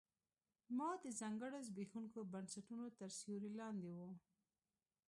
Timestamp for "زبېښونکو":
1.67-2.19